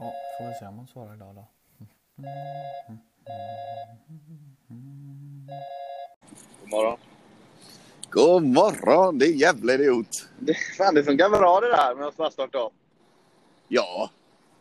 [0.00, 1.46] Ja, får vi se om hon svarar idag då.
[6.62, 6.98] God morgon.
[8.10, 10.28] God morgon, det är jävla idiot.
[10.38, 12.70] Det, fan, det funkar bra det där med att bara starta om.
[13.68, 14.10] Ja,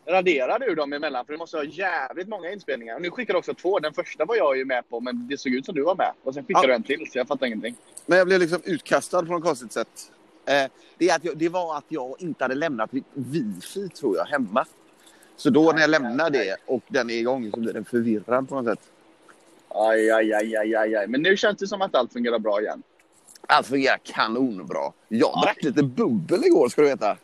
[0.06, 1.26] Raderar du dem emellan?
[1.26, 2.96] För du måste ha jävligt många inspelningar.
[2.96, 3.80] Och nu skickar du också två.
[3.80, 6.12] Den första var jag ju med på, men det såg ut som du var med.
[6.24, 6.68] Och sen skickade Ja.
[6.68, 7.76] du en till, så jag fattar ingenting.
[8.06, 10.12] men jag blev liksom utkastad på något konstigt sätt.
[10.46, 14.18] Eh, det, är att jag, det var att jag inte hade lämnat mitt wifi, tror
[14.18, 14.66] jag, hemma.
[15.40, 18.56] Så då när jag lämnar det och den är igång så blir den förvirrad på
[18.62, 18.90] något sätt.
[19.70, 21.08] Aj, aj, aj, aj, aj, aj.
[21.08, 22.84] Men nu känns det som att allt fungerar bra igen.
[23.48, 24.92] Allt fungerar kanonbra.
[25.08, 25.42] Jag Ja.
[25.44, 27.18] drack lite bubbel igår, ska du veta.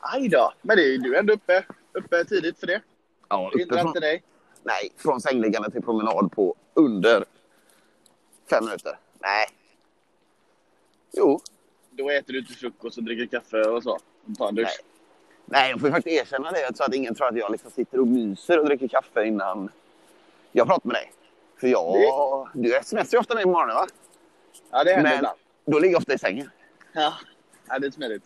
[0.00, 0.52] Aj då.
[0.62, 2.80] Men det är, du är ändå uppe, uppe tidigt för det.
[3.28, 4.22] Ja, Det hindrar från, inte dig.
[4.62, 7.24] nej, från sängliggande till promenad på under
[8.50, 8.98] fem minuter.
[9.20, 9.46] Nej.
[11.12, 11.40] Jo,
[11.90, 13.90] Då äter du till frukost och dricker kaffe och så.
[13.92, 14.64] Och tar en dusch.
[14.64, 14.91] Nej.
[15.52, 18.06] Nej, jag får faktiskt erkänna det så att ingen tror att jag liksom sitter och
[18.06, 19.68] myser och dricker kaffe innan
[20.52, 21.12] jag pratar med dig.
[21.60, 21.94] För jag...
[22.54, 23.86] Du smsar ju ofta mig på morgonen, va?
[24.70, 25.38] Ja, det händer Men ibland.
[25.64, 26.50] då ligger jag ofta i sängen.
[26.92, 27.12] Ja.
[27.68, 28.22] ja, det är smidigt.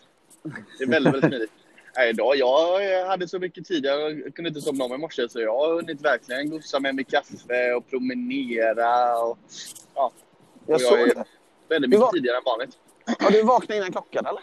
[0.79, 1.51] Det är väldigt, väldigt smidigt.
[1.97, 3.85] Nej, idag, jag hade så mycket tid.
[3.85, 5.29] Jag kunde inte somna om i morse.
[5.29, 9.19] Så jag har hunnit verkligen gossa med mig kaffe och promenera.
[9.19, 9.39] Och,
[9.95, 10.13] ja.
[10.67, 11.25] Jag och såg är det.
[11.69, 12.79] väldigt mycket var- tidigare än vanligt.
[13.21, 14.43] Har du vaknat innan klockan, eller?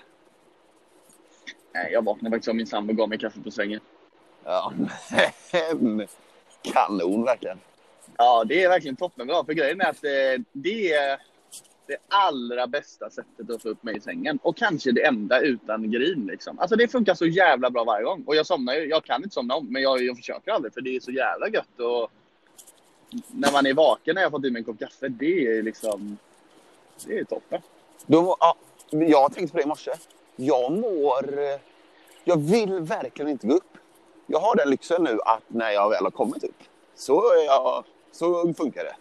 [1.74, 3.80] Nej, jag vaknade faktiskt av min sambo gav mig kaffe på sängen.
[4.44, 4.74] Ja,
[6.62, 7.60] kanon verkligen.
[8.18, 9.46] Ja, det är verkligen toppenbra.
[9.46, 11.20] För grejen är att eh, det är
[11.88, 14.40] det allra bästa sättet att få upp mig i sängen.
[14.44, 16.28] Och kanske det enda utan grin.
[16.32, 16.60] Liksom.
[16.60, 18.24] Alltså det funkar så jävla bra varje gång.
[18.28, 18.90] Och jag somnar ju.
[18.90, 21.50] Jag kan inte somna om, men jag, jag försöker aldrig för det är så jävla
[21.50, 21.80] gött.
[21.80, 22.12] Och
[23.28, 26.18] när man är vaken när jag fått i mig en kopp kaffe, det är liksom...
[27.06, 27.62] Det är toppen.
[28.06, 28.56] Då, ja,
[28.90, 29.92] jag tänkte på det i morse.
[30.36, 31.40] Jag mår...
[31.40, 31.60] eh,
[32.24, 33.78] Jag vill verkligen inte gå upp.
[34.28, 36.64] Jag har den lyxen nu att när jag väl har kommit upp
[36.96, 38.96] så, jag, så funkar det.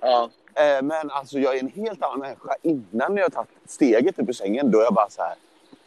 [0.00, 4.18] Ja, Eh, Men alltså jag är en helt annan människa innan jag har tagit steget
[4.18, 4.70] upp ur sängen.
[4.70, 5.34] Då är jag bara så här.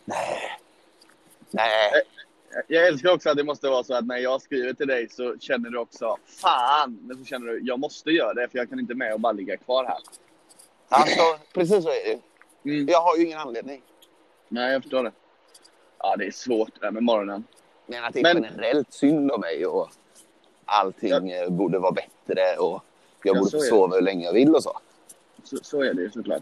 [0.05, 0.39] Nej.
[1.51, 1.91] Nej.
[2.67, 5.35] jag älskar också att det måste vara så att när jag skriver till dig så
[5.39, 8.79] känner du också fan, men så känner du jag måste göra det för jag kan
[8.79, 9.97] inte med och bara ligga kvar här.
[10.89, 11.21] Alltså
[11.53, 12.19] precis så är det.
[12.69, 12.87] Mm.
[12.89, 13.81] Jag har ju ingen anledning.
[14.53, 15.11] Nej, jag förstår det.
[15.99, 17.43] Ja, det är svårt det här med morgonen.
[17.85, 19.89] Men att det är Men- generellt synd om mig och
[20.65, 22.83] allting eh, borde vara bättre och
[23.23, 24.79] jag Ja, borde få sova hur länge jag vill och så.
[25.43, 26.41] Så, så är det ju såklart.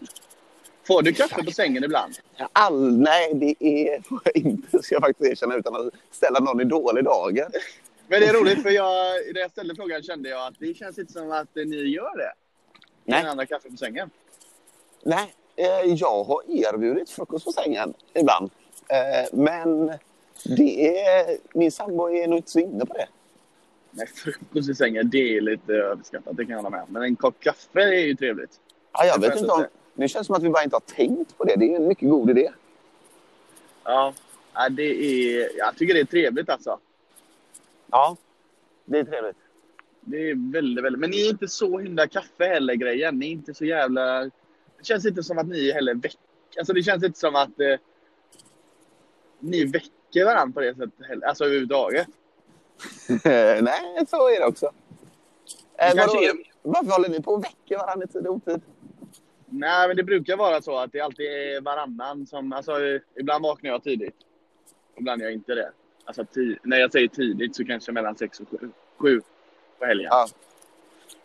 [0.86, 2.14] Får du kaffe på sängen ibland?
[2.52, 6.60] All, nej, det är, får jag inte, ska jag faktiskt erkänna, utan att ställa någon
[6.60, 7.48] i dålig dager.
[8.08, 10.98] Men det är roligt för jag, när jag ställde frågan kände jag att det känns
[10.98, 12.32] inte som att ni gör det.
[13.04, 13.20] Nej.
[13.22, 14.10] Den andra kaffe på sängen.
[15.02, 15.34] Nej,
[15.86, 18.50] jag har erbjudit frukost på sängen ibland.
[18.88, 19.92] Eh, men
[20.44, 23.08] det är, min sambo är nog inte så inne på det.
[23.90, 26.36] Nej, frukost i sängen, det är lite överskattat.
[26.36, 26.84] Det kan jag hålla med.
[26.88, 28.60] Men en kopp kaffe är ju trevligt.
[28.92, 31.44] Ja, jag vet inte om, det känns som att vi bara inte har tänkt på
[31.44, 31.56] det.
[31.56, 32.50] Det är en mycket god idé.
[33.84, 34.14] Ja,
[34.54, 36.78] ja det är, jag tycker det är trevligt alltså.
[37.90, 38.16] Ja,
[38.84, 39.36] det är trevligt.
[40.00, 41.00] Det är väldigt, väldigt...
[41.00, 43.18] Men ni är inte så himla kaffe heller grejen.
[43.18, 44.30] Ni är inte så jävla...
[44.82, 46.20] Det känns inte som att ni heller väcker...
[46.58, 47.78] Alltså det känns inte som att eh,
[49.38, 51.26] ni väcker varandra på det sättet heller.
[51.26, 52.06] Alltså överhuvudtaget.
[53.62, 54.66] Nej, så är det också.
[55.78, 58.60] Eh, vadå, är- Varför håller ni på att väcka varandra i tid och otid?
[59.46, 62.52] Nej, men det brukar vara så att det alltid är varannan som...
[62.52, 62.72] Alltså
[63.16, 64.16] ibland vaknar jag tidigt.
[64.98, 65.72] Ibland är jag inte det.
[66.04, 66.24] Alltså
[66.62, 69.20] när jag säger tidigt så kanske mellan sex och sju, sju
[69.78, 70.08] på helgen.
[70.10, 70.26] Ja.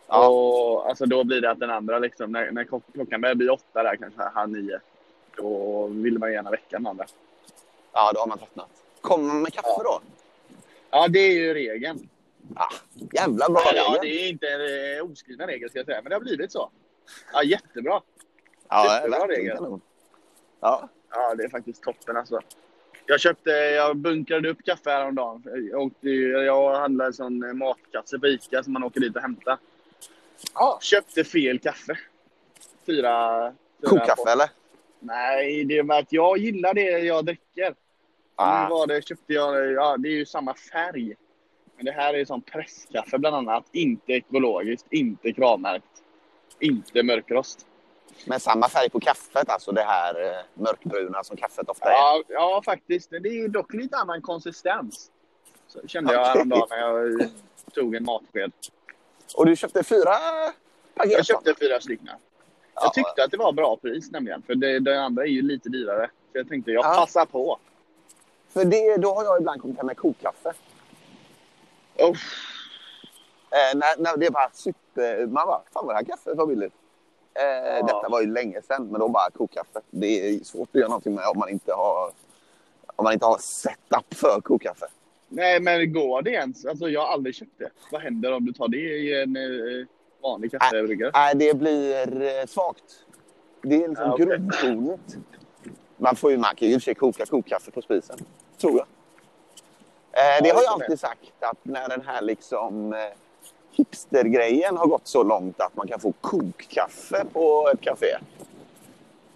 [0.08, 0.28] Ja.
[0.28, 3.48] Och alltså då blir det att den andra liksom, när, när klock- klockan börjar bli
[3.48, 4.80] åtta där kanske halv nio.
[5.36, 7.04] Då vill man gärna väcka den andra.
[7.92, 8.68] Ja, då har man tröttnat.
[9.00, 10.00] Kommer man med kaffe då?
[10.90, 12.08] Ja, det är ju regeln.
[12.54, 12.72] Ah,
[13.12, 13.98] jävla bra Ja, regel.
[14.02, 16.70] det är inte en eh, oskriven regel ska jag säga, men det har blivit så.
[17.32, 18.00] Ja, jättebra.
[18.68, 19.56] Ja, jättebra regel.
[19.56, 19.80] kanon.
[20.60, 22.40] Ja, Ja, det är faktiskt toppen alltså.
[23.06, 25.42] Jag köpte, jag bunkrade upp kaffe häromdagen.
[25.72, 29.58] Jag, åkte, jag handlade en sån matkasse på Ica som man åker dit och hämtar.
[30.54, 31.98] Ja, köpte fel kaffe.
[32.86, 33.52] Fyra...
[33.80, 34.50] fyra kokkaffe eller?
[35.00, 37.74] Nej, det är med att jag gillar det jag dricker.
[38.36, 38.62] Ah.
[38.62, 41.14] Nu var det, köpte jag, ja det är ju samma färg.
[41.76, 43.64] Men det här är sån presskaffe bland annat.
[43.72, 46.02] Inte ekologiskt, inte kravmärkt.
[46.60, 47.66] Inte mörkrost.
[48.26, 51.92] Med samma färg på kaffet, alltså det här eh, mörkbruna som kaffet ofta är.
[51.92, 53.10] Ja, ja, faktiskt.
[53.10, 55.10] Men det är dock lite annan konsistens.
[55.66, 57.30] Så kände jag häromdagen när jag
[57.74, 58.52] tog en matsked.
[59.36, 60.14] Och du köpte fyra
[60.94, 61.12] paket?
[61.12, 62.08] Jag köpte fyra stycken.
[62.74, 62.82] Ja.
[62.82, 64.42] Jag tyckte att det var bra pris nämligen.
[64.42, 66.10] För det, det andra är ju lite dyrare.
[66.32, 66.94] Så jag tänkte jag Ja.
[66.94, 67.58] passar på.
[68.48, 70.52] För det, då har jag ibland kommit hem med kokkaffe.
[71.98, 72.16] Oh,
[73.50, 75.26] Eh, när, när det var super...
[75.26, 76.72] Man bara, fan vad det här kaffet var billigt.
[77.34, 77.82] Eh, Ja.
[77.86, 79.80] Detta var ju länge sedan, men då bara kokkaffe.
[79.90, 82.10] Det är svårt att göra någonting med om man inte har,
[82.96, 84.86] om man inte har setup för kokkaffe.
[85.28, 86.66] Nej, men går det ens?
[86.66, 87.70] Alltså, jag har aldrig köpt det.
[87.92, 89.86] Vad händer om du tar det i en eh,
[90.22, 91.10] vanlig kaffebryggare?
[91.14, 92.84] Nej, det blir eh, svagt.
[93.62, 95.16] Det är liksom Ja, grundtonet.
[95.96, 98.18] Man får ju, man kan ju i och för sig koka kokkaffe på spisen,
[98.60, 98.86] tror jag.
[100.12, 102.98] Eh, det har jag alltid sagt att när den här liksom eh,
[103.72, 108.16] hipstergrejen har gått så långt att man kan få kokkaffe på ett café.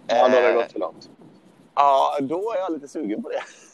[0.06, 1.10] Ja, då har det gått för långt.
[1.74, 3.42] Ja, då är jag lite sugen på det.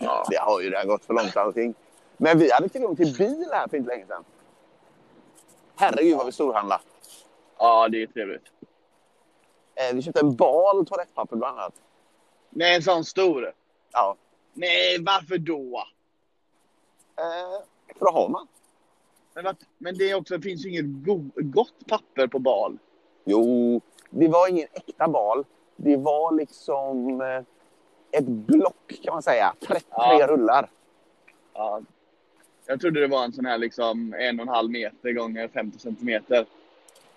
[0.00, 0.24] Ja.
[0.30, 1.74] Det har ju redan gått för långt allting.
[2.16, 4.24] Men vi hade tillgång till bil här för inte länge sedan.
[5.76, 6.82] Herregud vad vi storhandlade.
[7.58, 8.42] ja, det är trevligt.
[9.74, 11.74] Eh, vi köpte en bal toalettpapper bland annat.
[12.50, 13.52] Nej, en sån stor.
[13.92, 14.16] Ja.
[14.52, 15.84] Nej, varför då?
[17.18, 17.64] Eh,
[17.98, 18.46] för att ha man.
[19.34, 22.78] Men, vad- men det är också, det finns ju inget go, gott papper på bal.
[23.24, 23.80] Jo,
[24.10, 25.44] det var ingen äkta bal.
[25.76, 27.42] Det var liksom eh,
[28.12, 29.54] ett block kan man säga.
[29.60, 30.26] 33 Ja.
[30.26, 30.68] rullar.
[31.54, 31.80] Ja.
[32.66, 35.78] Jag trodde det var en sån här liksom en och en halv meter gånger 50
[35.78, 36.46] centimeter.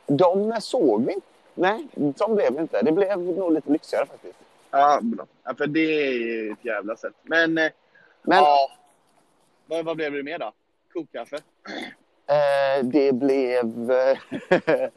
[0.07, 1.27] De såg vi inte.
[1.53, 2.81] Nej, de blev inte.
[2.81, 4.39] Det blev nog lite lyxigare faktiskt.
[4.71, 5.25] Ja, bra.
[5.43, 7.13] Ja, för det är ett jävla sätt.
[7.23, 7.71] Men, eh,
[8.21, 8.69] Men ja.
[9.65, 10.51] Vad, vad blev det mer då?
[10.93, 11.35] Kokkaffe?
[12.27, 14.17] eh, det blev eh,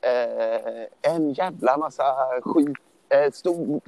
[0.00, 2.04] eh, en jävla massa
[2.42, 2.76] skit.
[3.08, 3.80] Eh, stor,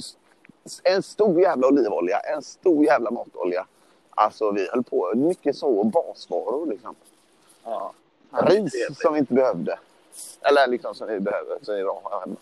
[0.85, 2.19] en stor jävla olivolja.
[2.19, 3.67] En stor jävla matolja.
[4.11, 6.95] Alltså vi höll på mycket så basvaror liksom.
[7.65, 7.93] Ja.
[8.31, 8.73] Ris
[9.03, 9.79] som vi inte behövde.
[10.41, 11.59] Eller liksom som vi behöver.
[11.63, 12.01] Så är det bra.
[12.05, 12.37] att ha hemma.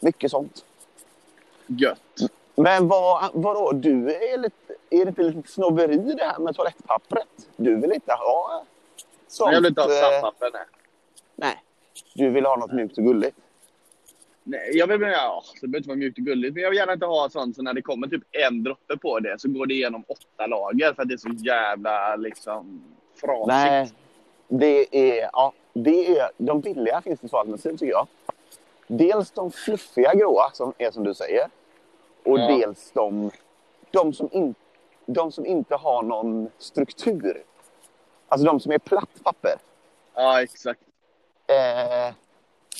[0.00, 0.64] Mycket sånt.
[1.66, 2.30] Gött.
[2.54, 7.28] Men vad, vadå, du är lite, är det inte lite snobberi det här med toalettpappret?
[7.56, 8.64] Du vill inte ha
[9.28, 9.52] sånt?
[9.52, 10.62] Jag vill inte ha eh, sandpapper, nej.
[11.36, 11.62] Nej.
[12.14, 13.36] Du vill ha något mjukt och gulligt?
[14.48, 14.70] Nej.
[14.76, 17.06] Jag vill, ja, det behöver inte vara mjukt och gulligt, men jag vill gärna inte
[17.06, 20.04] ha sånt så när det kommer typ en droppe på det så går det igenom
[20.08, 22.82] åtta lager för att det är så jävla liksom
[23.20, 23.46] frasigt.
[23.46, 23.92] Nej.
[24.48, 24.86] Det
[25.20, 28.06] är, ja, det är, de billiga finns det två alternativ tycker jag.
[28.86, 31.48] Dels de fluffiga gråa som är som du säger.
[32.24, 32.56] Och Ja.
[32.56, 33.30] dels de,
[33.90, 34.54] de, som in,
[35.06, 37.42] de som inte har någon struktur.
[38.28, 39.54] Alltså de som är platt papper.
[40.14, 40.80] Ja, exakt.
[41.46, 42.14] Eh,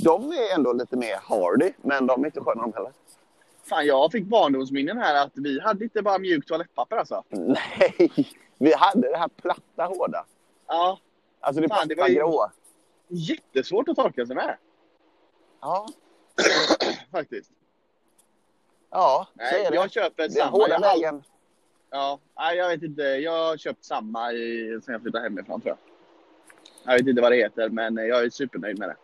[0.04, 2.92] de är ändå lite mer hardy, men de är inte sköna de heller.
[3.62, 7.24] Fan, jag fick barndomsminnen här att vi hade inte bara mjukt toalettpapper alltså.
[7.28, 8.10] Nej,
[8.58, 10.24] vi hade det här platta hårda.
[10.66, 10.98] Ja,
[11.40, 12.50] Alltså det Fan, det platta ju- grå.
[13.08, 14.56] jättesvårt att torka sig med
[15.60, 15.86] Ja,
[17.12, 17.50] faktiskt.
[18.90, 19.76] ja så Nej, är det.
[19.76, 20.50] jag köper Den samma.
[20.50, 21.22] hårda vägen.
[21.90, 23.02] ja, nej, jag vet inte.
[23.02, 25.76] Jag har köpt samma i, sen jag flyttade hemifrån tror
[26.84, 26.92] jag.
[26.92, 28.96] Jag vet inte vad det heter, men jag är supernöjd med det.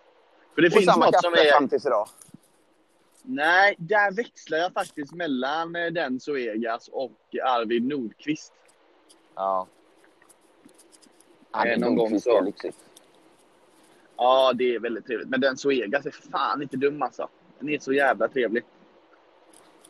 [0.55, 1.51] För det Och finns samma något kaffe som är...
[1.53, 2.09] fram tills idag.
[3.23, 7.13] Nej, där växlar jag faktiskt mellan eh, den Zoegas och
[7.45, 8.53] Arvid Nordqvist.
[9.35, 9.67] Ja.
[11.57, 12.39] Eh, det någon gång Nordqvist så.
[12.39, 12.77] är lyxigt.
[14.17, 15.29] Ja, det är väldigt trevligt.
[15.29, 17.29] Men den Zoegas är fan inte dum alltså.
[17.59, 18.65] Den är så jävla trevlig.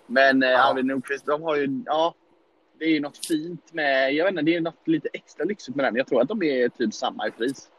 [0.06, 0.70] Men eh, Ja.
[0.70, 1.82] Arvid Nordqvist, de har ju...
[1.86, 2.14] Ja,
[2.78, 4.14] det är ju något fint med...
[4.14, 5.96] Jag vet inte, det är något lite extra lyxigt med den.
[5.96, 7.70] Jag tror att de är typ samma i pris.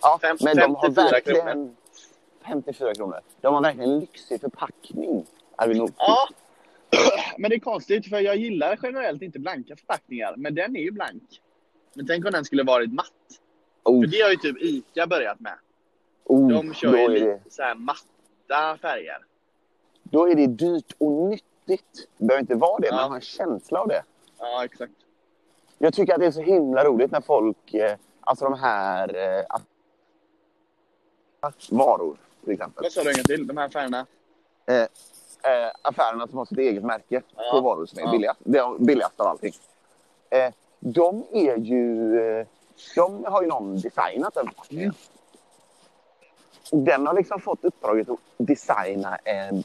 [0.00, 1.76] Ja, Fem- men de har 54 verkligen...
[2.46, 3.20] 54 kronor.
[3.40, 5.26] De har verkligen en lyxig förpackning.
[5.56, 5.98] Arvid Nordqvist.
[5.98, 6.28] Ja,
[7.38, 10.34] men det är konstigt för jag gillar generellt inte blanka förpackningar.
[10.36, 11.40] Men den är ju blank.
[11.94, 13.06] Men tänk om den skulle varit matt.
[13.84, 15.54] Oh, För det har ju typ ICA börjat med.
[16.24, 19.18] oh, De kör ju lite det, så här matta färger.
[20.02, 22.08] då är det dyrt och nyttigt.
[22.18, 22.96] Det behöver inte vara det, Ja.
[22.96, 24.02] men ha en känsla av det.
[24.38, 24.92] Ja, exakt.
[25.78, 29.44] Jag tycker att det är så himla roligt när folk, eh, alltså de här eh,
[31.70, 32.82] varor till exempel.
[32.82, 33.46] Vad sa du en gång till?
[33.46, 34.06] De här färgerna?
[34.66, 37.42] Eh, affärerna som har sitt eget märke Ja.
[37.52, 38.10] på varor som är Ja.
[38.10, 38.40] billigast.
[38.44, 39.52] Det är billigast av allting.
[40.30, 42.46] Eh, de är ju, eh,
[42.94, 44.84] de har ju någon designat den förpackningen.
[44.84, 44.94] Mm.
[46.72, 49.64] Och Den har liksom fått uppdraget att designa en,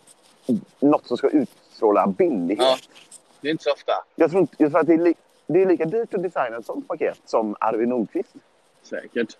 [0.80, 2.60] något som ska utstråla billighet.
[2.66, 2.78] Ja.
[3.42, 3.92] Det är inte så ofta.
[4.16, 5.16] Jag, tror inte, jag tror att det är, li,
[5.48, 8.30] det är lika dyrt att designa ett sånt paket som Arvid Nordqvist.
[8.84, 9.38] Säkert.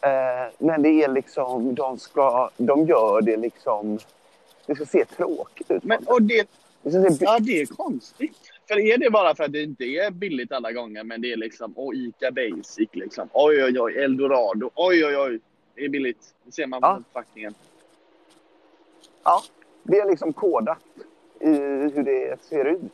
[0.00, 3.98] Eh, men det är liksom, de, ska, de gör det liksom,
[4.66, 5.84] det ska se tråkigt ut.
[5.84, 6.48] Men, och det,
[6.82, 8.36] det se, ja, det är konstigt.
[8.68, 11.36] För är det bara för att det inte är billigt alla gånger, men det är
[11.36, 13.28] liksom, och Ica Basic liksom.
[13.32, 14.70] Oj, oj, oj, Eldorado.
[14.74, 15.40] Oj, oj, oj.
[15.74, 16.34] Det är billigt.
[16.44, 16.94] Det ser man på Ja.
[17.12, 17.54] förpackningen.
[19.24, 19.42] Ja,
[19.82, 20.78] det är liksom kodat
[21.40, 21.48] i
[21.94, 22.92] hur det ser ut.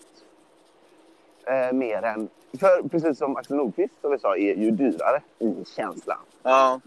[1.47, 2.29] Eh, mer än
[2.61, 6.19] för precis som Axel Nordqvist som vi sa är ju dyrare i känslan.
[6.43, 6.81] Ja.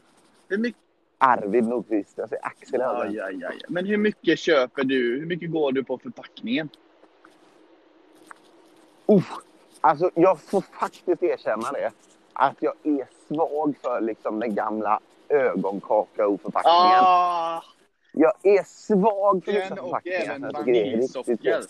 [0.49, 0.81] Hur mycket,
[1.17, 3.49] Arvid Nordqvist, jag säger Axel ja, ja, ja.
[3.67, 5.19] Men hur mycket köper du?
[5.19, 6.69] Hur mycket går du på förpackningen?
[9.05, 9.31] Uff,
[9.81, 11.91] alltså jag får faktiskt erkänna det.
[12.33, 14.99] Att jag är svag för liksom den gamla
[15.29, 16.99] ögonkakaoförpackningen.
[17.03, 17.61] Ah,
[18.11, 20.21] Jag är svag för den och förpackningar.
[20.21, 21.61] även riktigt vaniljsocker.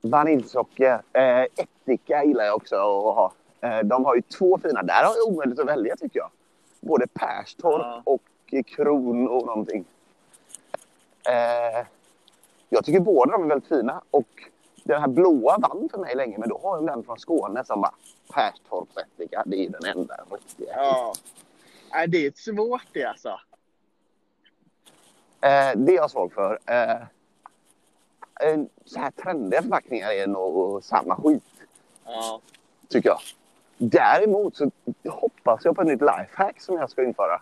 [0.00, 1.02] Vaniljsocker.
[1.12, 3.32] Eh, ättika gillar jag också att ha.
[3.60, 4.82] Eh, de har ju två fina.
[4.82, 6.30] Där har jag omöjligt att välja tycker jag.
[6.80, 8.02] Både Perstorp Ja.
[8.04, 8.22] och
[8.66, 9.84] Kron och någonting.
[11.28, 11.86] Eh,
[12.68, 14.02] jag tycker båda de är väldigt fina.
[14.10, 14.28] Och
[14.84, 16.38] den här blåa vann för mig länge.
[16.38, 17.94] Men då har jag den från Skåne som bara
[18.34, 19.42] Perstorps ättika.
[19.46, 20.72] Det är den enda riktiga.
[20.76, 21.12] Ja.
[21.92, 23.28] Nej, det är svårt det alltså.
[25.40, 26.58] Eh, det är jag svag för.
[26.66, 26.96] Eh,
[28.84, 31.42] så här trendiga förpackningar är nog samma skit.
[32.04, 32.40] Ja.
[32.88, 33.18] tycker jag.
[33.82, 34.70] Däremot så
[35.08, 37.40] hoppas jag på ett nytt lifehack som jag ska införa.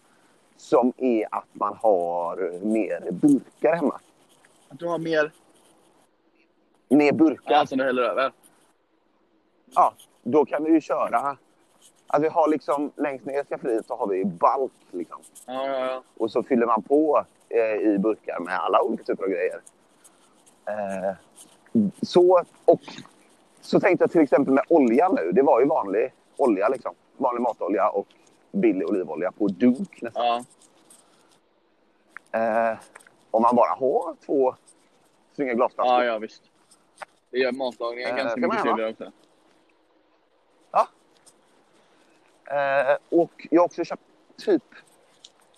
[0.57, 4.01] Som är att man har mer burkar hemma.
[4.69, 5.33] Att du har mer
[6.89, 7.53] Mer burkar.
[7.55, 8.33] ja, som du häller över.
[9.75, 9.93] Ja,
[10.23, 11.37] då kan du ju köra.
[12.07, 15.19] Att vi har liksom längst ner i skafferiet så har vi bulk liksom.
[15.47, 16.03] Ja, ja, ja.
[16.17, 19.61] Och så fyller man på eh, i burkar med alla olika typer av grejer.
[20.67, 21.15] Eh,
[22.03, 22.81] så, och
[23.61, 25.33] så tänkte jag till exempel med olja nu.
[25.33, 26.95] Det var ju vanlig olja liksom.
[27.17, 28.07] Vanlig matolja och
[28.53, 30.27] billig olivolja på dunk nästan.
[30.27, 30.45] ja.
[32.33, 32.79] Eh,
[33.31, 34.55] om man bara har två
[35.33, 35.95] snygga glasflaskor.
[35.95, 36.43] Ja, ja, visst.
[37.31, 39.13] Det gör matlagningen Eh, ganska mycket trevligare också.
[42.51, 44.03] Eh, och jag har också köpt
[44.37, 44.63] typ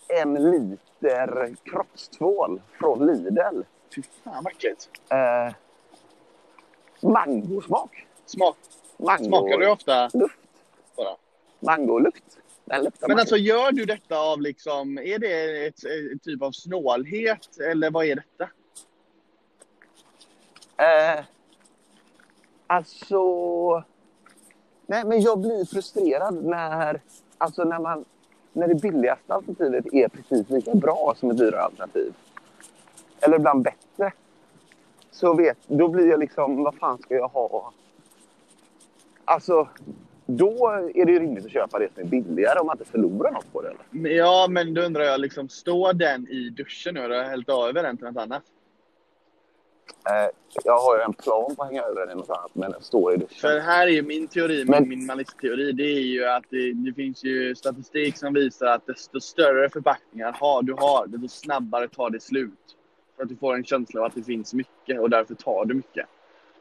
[0.07, 3.61] en liter kroppstvål från Lidl.
[3.95, 4.89] Fy fan vad äckligt.
[5.09, 5.53] Eh,
[7.01, 8.07] mangosmak.
[8.25, 8.57] Smak,
[8.97, 10.37] Mango, smakar du ofta luft.
[11.61, 12.37] Mangolukt.
[12.65, 16.51] Den luktar Men alltså gör du detta av liksom, är det ett, ett typ av
[16.51, 18.49] snålhet eller vad är detta?
[20.83, 21.25] Eh,
[22.67, 23.83] alltså...
[24.85, 27.01] Nej, men jag blir frustrerad när,
[27.37, 28.05] alltså när, man,
[28.53, 32.13] när det billigaste alternativet är precis lika bra som ett dyrare alternativ.
[33.19, 34.13] Eller ibland bättre.
[35.11, 37.73] Så vet, då blir jag liksom, vad fan ska jag ha?
[39.25, 39.67] Alltså,
[40.37, 43.31] då är det ju rimligt att köpa det som är billigare om man inte förlorar
[43.31, 43.67] något på det.
[43.67, 44.09] Eller?
[44.09, 47.01] Ja, men då undrar jag liksom, står den i duschen nu?
[47.01, 48.43] Har du hällt över den till något annat?
[50.09, 50.29] Eh,
[50.65, 52.81] jag har ju en plan på att hänga över den i något annat, men den
[52.81, 53.37] står i duschen.
[53.41, 56.93] För här är ju min teori, min Men- minimalistteori, det är ju att det, det
[56.93, 62.09] finns ju statistik som visar att desto större förpackningar har, du har, desto snabbare tar
[62.09, 62.77] det slut.
[63.15, 65.73] För att du får en känsla av att det finns mycket och därför tar du
[65.73, 66.05] mycket.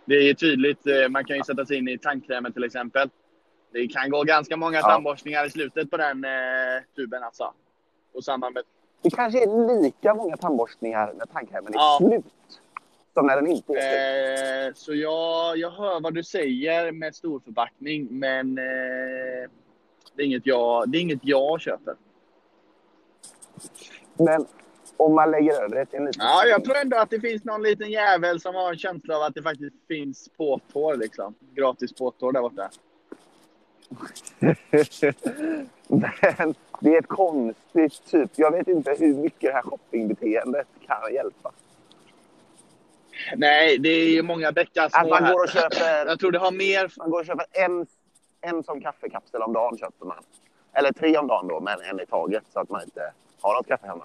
[0.04, 3.08] Det är ju tydligt, eh, man kan ju sätta sig in i tandkrämen till exempel.
[3.72, 4.82] Det kan gå ganska många Ja.
[4.82, 6.30] tandborstningar i slutet på den eh,
[6.96, 7.52] tuben alltså.
[8.14, 8.62] Och samma med...
[9.02, 11.98] Det kanske är lika många tandborstningar när tandkrämen är Ja.
[12.00, 12.24] slut.
[13.14, 14.74] Som när den inte är slut.
[14.74, 19.50] Eh, så jag, jag hör vad du säger med storförpackning, men eh,
[20.14, 21.94] det, är inget jag, det är inget jag köper.
[24.14, 24.46] Men
[24.96, 26.24] om man lägger över det till en liten...
[26.26, 29.22] Ja, jag tror ändå att det finns någon liten jävel som har en känsla av
[29.22, 31.34] att det faktiskt finns påtår liksom.
[31.54, 32.70] Gratis påtår där borta.
[35.88, 38.30] Men det är ett konstigt typ.
[38.34, 41.52] Jag vet inte hur mycket det här shoppingbeteendet kan hjälpa.
[43.36, 45.32] Nej, det är ju många bäckar små Att man här.
[45.32, 46.92] går och köper, Jag tror det har mer...
[46.98, 47.86] man går och köper en,
[48.40, 49.78] en som kaffekapsel om dagen.
[49.78, 50.22] köper man.
[50.72, 52.42] Eller tre om dagen då, men en i taget.
[52.52, 54.04] Så att man inte har något kaffe hemma.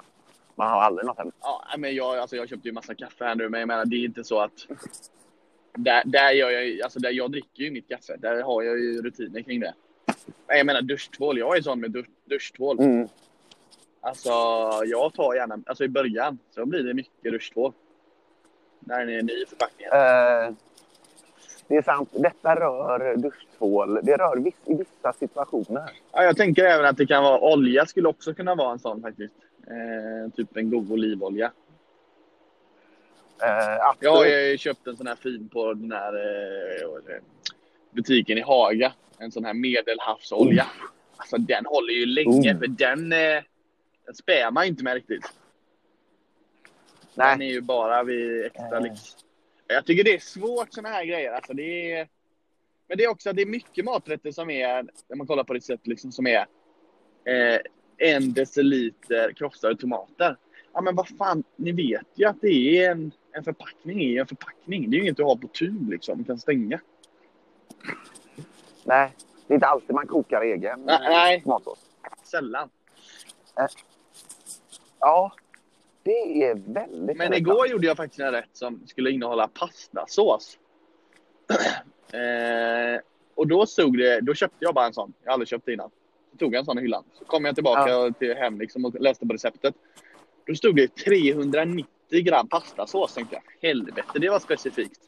[0.56, 1.32] Man har aldrig något hemma.
[1.42, 3.96] Ja, men jag, alltså jag köpte ju massa kaffe här nu, men jag menar det
[3.96, 4.51] är inte så att...
[5.75, 8.15] Där, där, gör jag, alltså där jag dricker ju mitt kaffe.
[8.17, 9.74] Där har jag ju rutiner kring det.
[10.48, 11.39] Nej, Jag menar duschtvål.
[11.39, 12.79] Jag är sån med dusch, duschtvål.
[12.79, 13.08] Mm.
[14.01, 14.29] Alltså,
[14.86, 15.60] jag tar gärna...
[15.65, 17.74] Alltså i början så blir det mycket duschtvål.
[18.79, 19.94] När den är ny i förpackningen.
[19.94, 20.55] Eh,
[21.67, 22.10] det är sant.
[22.13, 24.00] Detta rör duschtvål.
[24.03, 25.91] Det rör viss, i vissa situationer.
[26.12, 29.01] Ja, jag tänker även att det kan vara olja skulle också kunna vara en sån
[29.01, 29.36] faktiskt.
[29.67, 31.51] Eh, typ en god olivolja.
[33.42, 34.04] Eh, absolut.
[34.04, 37.20] Jag har ju köpt en sån här fin på den här eh,
[37.92, 38.94] butiken i Haga.
[39.18, 40.68] En sån här medelhavsolja.
[41.18, 42.60] Alltså den håller ju länge Mm.
[42.60, 43.44] för den, eh,
[44.06, 45.32] den spär man inte med riktigt.
[47.15, 47.48] Den Nej.
[47.50, 49.01] är ju bara vid extra lyx.
[49.68, 51.32] Jag tycker det är svårt såna här grejer.
[51.32, 52.08] Alltså det är,
[52.88, 55.88] men det är också det är mycket maträtter som är, när man kollar på recept,
[55.88, 56.46] liksom, som är
[57.25, 57.60] eh,
[57.98, 60.38] en deciliter krossade tomater.
[60.74, 64.27] Ja men vad fan, ni vet ju att det är en, en förpackning i en
[64.27, 64.89] förpackning.
[64.89, 66.80] Det är ju inget du har på tub liksom, kan stänga.
[68.84, 69.15] Nej,
[69.48, 71.42] det är inte alltid man kokar egen Nej, nej.
[71.42, 71.80] tomatsås.
[72.24, 72.70] Sällan.
[75.00, 75.32] Ja,
[76.04, 77.18] det är väldigt...
[77.18, 77.68] Men igår bra.
[77.68, 80.58] gjorde jag faktiskt en rätt som skulle innehålla pastasås.
[82.13, 83.01] eh,
[83.36, 85.13] och då stod det, då köpte jag bara en sån.
[85.24, 85.89] Jag har aldrig köpt det innan.
[86.32, 87.04] Så tog jag en sån i hyllan.
[87.13, 89.75] Så kom jag tillbaka till hem liksom och läste på receptet.
[90.48, 93.13] Då stod det 390 gram pastasås.
[93.13, 95.00] Tänkte jag, helvete det var specifikt.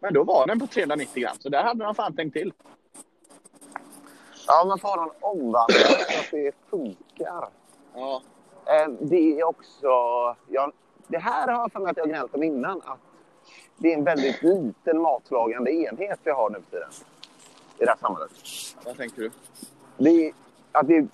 [0.00, 1.36] Men då var den på 390 gram.
[1.40, 2.52] Så där hade man fan tänkt till.
[4.46, 7.48] Ja, man får ha en omvandling så att det funkar.
[7.94, 8.22] Ja,
[8.66, 9.88] Eh, Det är också...
[10.48, 10.72] Ja,
[11.08, 12.82] det här har jag för mig att jag gnällt om innan.
[12.84, 12.98] Att
[13.76, 16.88] det är en väldigt liten matlagande enhet vi har nu för tiden.
[17.78, 18.30] I det här samhället.
[18.84, 19.30] vad tänker du?
[19.96, 20.32] Det är,
[20.72, 21.06] att, det,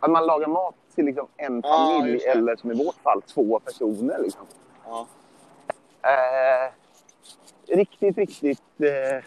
[0.00, 2.26] att man lagar mat till liksom en Ja, familj det.
[2.30, 4.18] eller som i vårt fall två personer.
[4.18, 4.46] Liksom.
[4.86, 5.06] Ja.
[6.02, 6.72] Eh,
[7.76, 8.62] riktigt, riktigt...
[8.78, 9.24] Eh,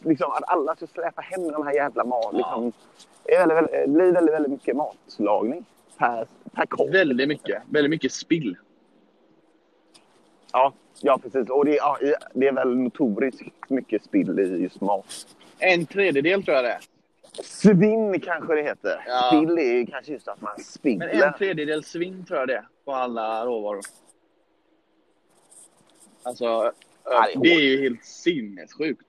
[0.00, 2.34] liksom att alla ska släpa hem de här jävla mat.
[2.34, 2.72] Liksom,
[3.24, 5.64] det är väldigt, väldigt, blir väldigt, väldigt mycket matlagning
[5.98, 6.94] per, per kock.
[6.94, 7.62] Väldigt mycket.
[7.70, 8.56] Väldigt mycket spill.
[10.52, 11.50] Ja, ja precis.
[11.50, 11.98] Och det, ja,
[12.34, 15.26] det är väl notoriskt mycket spill i just mat.
[15.58, 16.80] En tredjedel tror jag det är.
[17.32, 19.04] Svinn kanske det heter.
[19.06, 19.22] Ja.
[19.32, 21.08] Spill är ju kanske just att man Men spiller.
[21.26, 23.80] en tredjedel svinn tror jag det på alla råvaror.
[26.22, 26.72] Alltså,
[27.42, 29.06] det är ju helt sinnessjukt.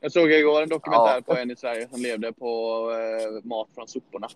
[0.00, 1.34] Jag såg igår en dokumentär Ja.
[1.34, 4.28] på en i Sverige som levde på eh, mat från soporna.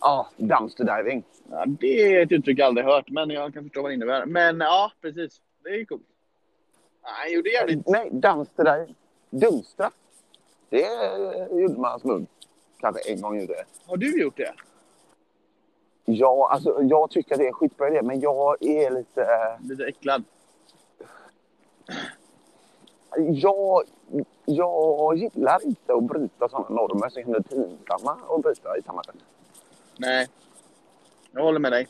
[0.00, 1.22] Ja, dumpster diving.
[1.50, 4.26] Ja, det är ett uttryck jag aldrig hört, men jag kan förstå vad det innebär.
[4.26, 5.40] Men ja, precis.
[5.64, 6.02] Det är coolt.
[7.02, 7.86] Nej, är jävligt...
[7.86, 8.94] Nej, dumpster diving.
[9.30, 9.90] Dumstra.
[10.68, 12.26] Det eh, gjorde man som ung.
[12.80, 13.64] Kanske en gång gjorde det.
[13.86, 14.52] Har du gjort det?
[16.04, 19.22] Ja, alltså jag tycker det är skitbra idé, men jag är lite...
[19.22, 20.24] eh, Lite äcklad.
[23.16, 23.82] Jag,
[24.44, 29.16] jag gillar inte att bryta sådana normer som är pinsamma att bryta i samhället.
[29.96, 30.28] Nej.
[31.32, 31.88] Jag håller med dig.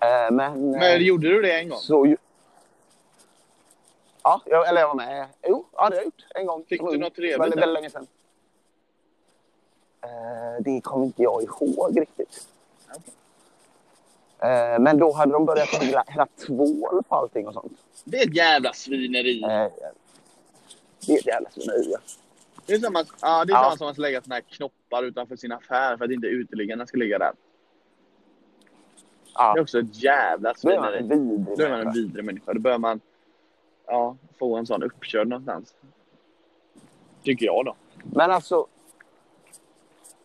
[0.00, 0.70] Eh, Men...
[0.70, 1.78] Men gjorde du det en gång?
[1.78, 2.16] Så,
[4.22, 5.28] ja, jag, eller jag var med.
[5.46, 6.64] Jo, ja, det har jag gjort en gång.
[6.68, 8.06] Fick du något trevligt Väldigt, väldigt länge sedan.
[10.02, 12.48] Eh, det kommer inte jag ihåg riktigt.
[14.38, 17.72] Eh, men då hade de börjat hälla, hälla tvål på allting och sånt.
[18.04, 19.42] Det är ett jävla svineri.
[19.42, 19.48] Eh,
[21.06, 21.90] det är ett jävla svineri.
[21.92, 21.98] ja.
[22.66, 23.62] Det är samma, ja, det är Ja.
[23.62, 26.98] samma som att lägga såna här knoppar utanför sin affär för att inte uteliggarna ska
[26.98, 27.32] ligga där.
[29.34, 31.02] Ja, Det är också ett jävla svineri.
[31.56, 32.52] Då är man en vidrig människa.
[32.52, 33.00] Då bör man
[33.86, 35.74] ja, få en sån uppkörd någonstans.
[37.22, 37.76] Tycker jag då.
[38.04, 38.66] Men alltså...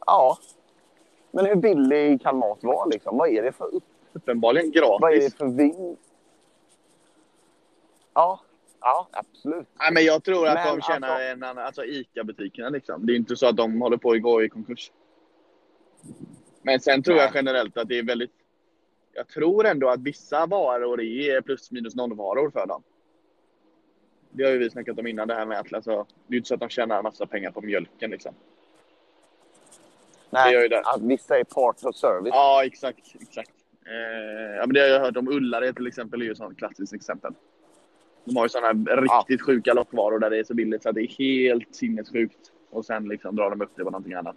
[0.06, 0.38] Ja.
[1.32, 3.18] Men hur billig kan mat vara liksom?
[3.18, 5.36] Vad är det för, upp- Uppenbarligen vad är det gratis.
[5.36, 6.02] för vinst?
[8.14, 8.40] Ja,
[8.82, 9.68] ja absolut.
[9.80, 13.06] Nej, men jag tror att Men de tjänar alltså- en annan, alltså ICA-butikerna liksom.
[13.06, 14.92] Det är inte så att de håller på att gå i konkurs.
[16.62, 17.24] Men sen tror Nej.
[17.24, 18.32] jag generellt att det är väldigt...
[19.14, 22.84] Jag tror ändå att vissa varor är plus minus noll-varor för dem.
[24.38, 26.38] Det har ju vi snackat om innan det här med att alltså, det är ju
[26.38, 28.34] inte så att de tjänar en massa pengar på mjölken liksom.
[30.30, 30.80] Nej, Det gör ju det.
[30.80, 32.32] Att vissa är part of service.
[32.34, 33.16] Ja, exakt.
[33.22, 33.52] exakt.
[33.86, 35.28] Eh, ja, men det har jag hört om.
[35.28, 37.34] Ullared till exempel är ju ett klassiskt exempel.
[38.24, 41.02] De har ju sådana riktigt sjuka lockvaror där det är så billigt så att det
[41.02, 42.52] är helt sinnessjukt.
[42.70, 44.36] Och sen liksom drar de upp det på någonting annat.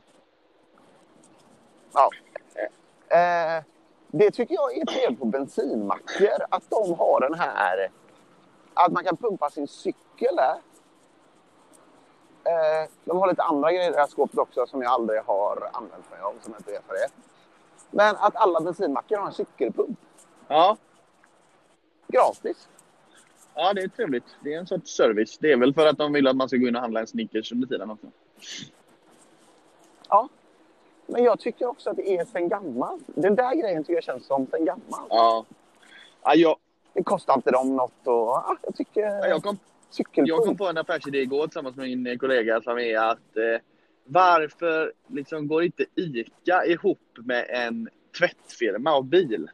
[1.92, 2.10] Ja.
[3.16, 3.64] Eh,
[4.08, 6.46] det tycker jag är fel på bensinmackar.
[6.48, 7.90] Att de har den här...
[8.74, 10.54] Att man kan pumpa sin cykel där.
[12.44, 15.70] Eh, de har lite andra grejer i det här skåpet också som jag aldrig har
[15.72, 16.34] använt mig av.
[16.42, 17.10] Som jag inte vet vad det är.
[17.90, 19.98] Men att alla bensinmackar har en cykelpump.
[20.48, 20.76] Ja,
[22.08, 22.68] Gratis.
[23.54, 24.24] ja, det är trevligt.
[24.40, 25.38] Det är en sorts service.
[25.38, 27.06] Det är väl för att de vill att man ska gå in och handla en
[27.06, 28.06] Snickers under tiden också.
[30.08, 30.28] Ja.
[31.06, 33.02] Men jag tycker också att det är sen gammalt.
[33.06, 35.06] Den där grejen tycker jag känns som sen gammalt.
[35.08, 35.44] Ja.
[36.22, 36.56] Ja, jag,
[36.94, 39.58] Det kostar inte dem något och ja, jag tycker ja, jag, kom,
[40.14, 43.60] jag kom på en affärsidé igår tillsammans med min kollega som är att eh,
[44.04, 49.50] varför liksom går inte ICA ihop med en tvättfirma och bil?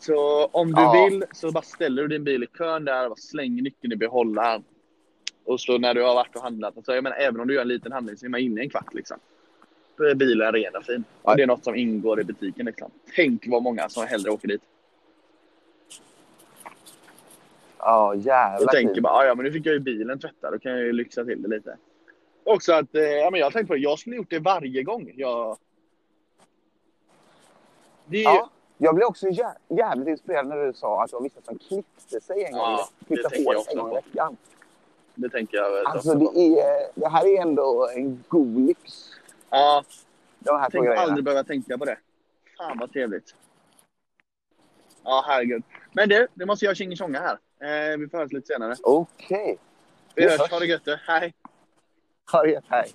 [0.00, 0.92] Så om du Ja.
[1.10, 4.64] vill så bara ställer du din bil i kön där och slänger nyckeln i behållaren.
[5.44, 7.62] Och så när du har varit och handlat, alltså jag menar även om du gör
[7.62, 9.18] en liten handling så är man inne en kvart liksom.
[9.96, 11.04] Då är bilen ren och fin.
[11.22, 12.90] Och det är något som ingår i butiken liksom.
[13.16, 14.62] Tänk vad många som hellre åker dit.
[17.88, 20.58] Ja, oh, jävla Och tänker bara, ja men nu fick jag ju bilen tvättad, då
[20.58, 21.76] kan jag ju lyxa till det lite.
[22.44, 24.82] Också att, eh, ja men jag har tänkt på det, jag skulle gjort det varje
[24.82, 25.58] gång jag...
[28.06, 28.18] Det...
[28.18, 31.58] Ja, jag blev också jä jävligt inspirerad när du sa att jag visste att de
[31.58, 34.36] klippte sig en gång ja, Klippte håret en gång i veckan.
[35.14, 38.80] Det tänker jag väl Alltså det, är, det här är ändå en god lyx.
[39.50, 39.84] Ja.
[40.38, 41.98] De här Tänk att aldrig behöva tänka på det.
[42.58, 43.34] Fan vad trevligt.
[45.04, 45.62] Ja, herregud.
[45.92, 47.38] Men du, nu måste jag tjinga här.
[47.60, 48.74] Eh, vi får höras lite senare.
[48.82, 49.38] Okej.
[49.38, 49.56] Okay.
[50.14, 50.50] Vi hörs.
[50.50, 50.82] Ha det gött.
[51.06, 51.34] Hej.
[52.32, 52.64] Ha det gött.
[52.68, 52.92] Hej.